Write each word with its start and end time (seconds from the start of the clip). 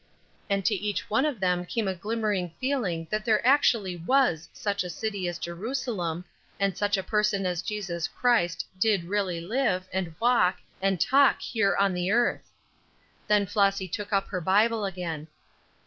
And 0.49 0.65
to 0.65 0.73
each 0.73 1.11
one 1.11 1.25
of 1.27 1.39
them 1.39 1.63
came 1.63 1.87
a 1.87 1.93
glimmering 1.93 2.55
feeling 2.59 3.05
that 3.11 3.23
there 3.23 3.45
actually 3.45 3.97
was 3.97 4.49
such 4.51 4.83
a 4.83 4.89
city 4.89 5.27
as 5.27 5.37
Jerusalem, 5.37 6.25
and 6.59 6.75
such 6.75 6.97
a 6.97 7.03
person 7.03 7.45
as 7.45 7.61
Jesus 7.61 8.07
Christ 8.07 8.65
did 8.79 9.03
really 9.03 9.41
live, 9.41 9.87
and 9.93 10.15
walk, 10.19 10.57
and 10.81 10.99
talk 10.99 11.39
here 11.41 11.75
on 11.75 11.93
the 11.93 12.09
earth. 12.09 12.49
Then 13.27 13.45
Flossy 13.45 13.87
took 13.87 14.11
up 14.11 14.29
her 14.29 14.41
Bible 14.41 14.85
again. 14.85 15.27